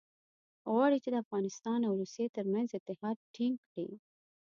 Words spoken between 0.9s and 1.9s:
چې د افغانستان